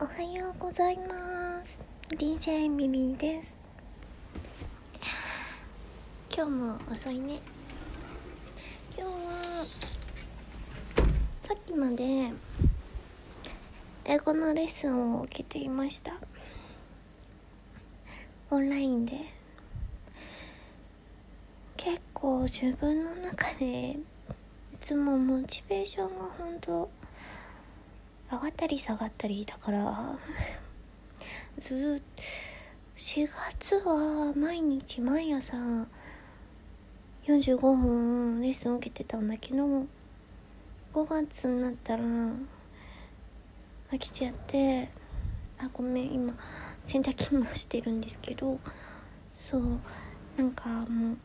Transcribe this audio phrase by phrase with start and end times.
[0.00, 1.78] おはようございます。
[2.08, 3.56] DJ ミリーです。
[6.34, 7.40] 今日も遅いね。
[8.98, 9.64] 今日は
[11.46, 12.32] さっきまで
[14.04, 16.14] 英語のレッスンを受けていました。
[18.50, 19.20] オンラインで。
[21.76, 23.98] 結構自分の中でい
[24.80, 26.90] つもモチベーションが本当
[28.34, 30.18] 上がったり下がったりだから
[31.58, 32.02] ず
[32.96, 33.28] 4
[33.60, 35.56] 月は毎日毎朝
[37.26, 39.86] 45分レッスン受けてたんだけど5
[41.08, 44.88] 月になったら飽きちゃって
[45.58, 46.34] あごめん今
[46.84, 48.58] 洗濯機もしてるんですけど
[49.32, 49.62] そう
[50.36, 51.16] なんかも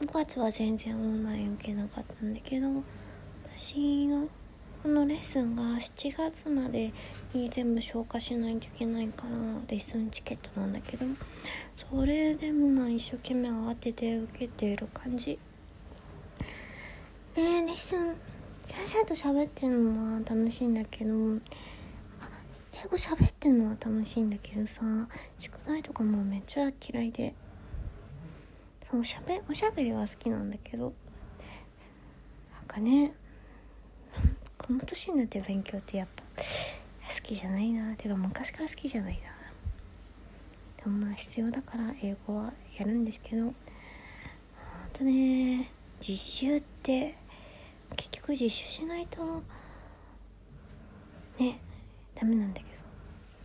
[0.00, 2.66] う5月は全然オンライン受けなかったんだけど
[3.44, 4.37] 私が
[4.82, 6.92] このレッスンが7月まで
[7.34, 9.30] に全部消化しないといけないから
[9.68, 11.04] レッスンチケットなんだけど
[11.76, 15.38] それでもまあ一生懸命慌てて受けている感じ。
[17.36, 18.14] ねレッスン
[18.64, 21.14] 先生と喋ってるのは楽しいんだけど英
[22.88, 24.82] 語喋ってるのは楽しいんだけどさ
[25.38, 27.34] 宿題とかもめっちゃ嫌いで。
[28.90, 30.94] おしゃべおしゃべりは好きなんだけど
[32.54, 33.12] なんかね
[34.68, 37.94] この年になって勉強ってやっぱ好きじゃないな。
[37.96, 39.20] てか昔から好きじゃないな。
[40.84, 43.54] でもまあ必要だから英語はやるんですけどほん
[44.92, 47.16] とね実習って
[47.96, 49.42] 結局実習しないと
[51.38, 51.58] ね
[52.14, 52.68] ダメなんだけど。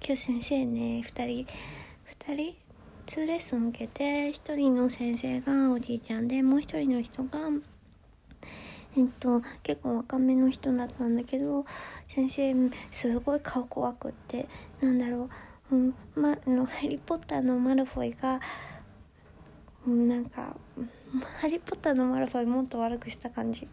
[0.05, 1.47] 今日先生ね2人
[2.27, 2.57] 2人
[3.07, 7.39] 2レッスン受けて1人の先生がおじいちゃんでもう1人の人が
[8.95, 11.65] えっと結構若めの人だったんだけど
[12.07, 12.53] 先生
[12.91, 14.47] すごい顔怖くって
[14.81, 15.29] なんだろ
[15.71, 18.39] う、うんま、あのハリー・ポッターのマルフォイが、
[19.87, 20.55] うん、なんか
[21.41, 23.67] ハリー・ポッターのマルフォイもっと悪くした感じ。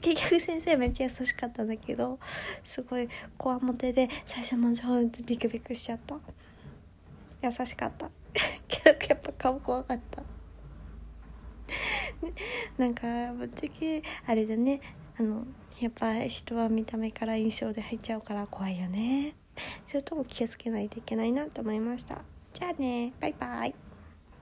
[0.00, 2.18] 結局先生めっちゃ優しかったんだけど
[2.64, 6.16] すごいこわもてで最初もちょっとビクビクしちゃった。
[7.42, 8.10] 優しかった。
[8.68, 10.21] けどやっぱ顔怖かった。
[12.78, 14.80] なんかぶっちゃけあれだね。
[15.18, 15.46] あの
[15.80, 19.34] やっぱ人は見た目から印象で入っちゃうから怖いよね。
[19.86, 22.22] そういうとこ気をつけないといけないなと思いました。
[22.52, 23.12] じゃあね。
[23.20, 23.91] バイバイ。